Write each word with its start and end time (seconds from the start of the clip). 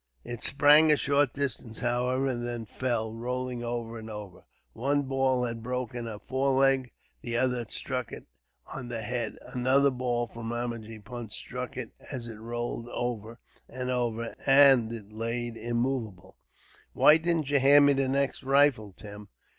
It 0.23 0.41
sprang 0.41 0.91
a 0.91 0.97
short 0.97 1.31
distance, 1.33 1.81
however, 1.81 2.25
and 2.25 2.43
then 2.43 2.65
fell, 2.65 3.13
rolling 3.13 3.63
over 3.63 3.99
and 3.99 4.09
over. 4.09 4.45
One 4.73 5.03
ball 5.03 5.43
had 5.45 5.61
broken 5.61 6.07
a 6.07 6.17
foreleg, 6.17 6.89
the 7.21 7.37
other 7.37 7.59
had 7.59 7.69
struck 7.71 8.11
it 8.11 8.25
on 8.65 8.87
the 8.87 9.03
head. 9.03 9.37
Another 9.45 9.91
ball 9.91 10.25
from 10.25 10.51
Ramajee 10.51 11.05
Punt 11.05 11.31
struck 11.31 11.77
it, 11.77 11.91
as 12.11 12.27
it 12.27 12.39
rolled 12.39 12.89
over 12.89 13.37
and 13.69 13.91
over, 13.91 14.33
and 14.47 14.91
it 14.91 15.11
lay 15.11 15.49
immovable. 15.55 16.35
"Why 16.93 17.17
didn't 17.17 17.51
you 17.51 17.59
hand 17.59 17.85
me 17.85 17.93
the 17.93 18.07
next 18.09 18.41
rifle, 18.41 18.95
Tim?" 18.97 19.27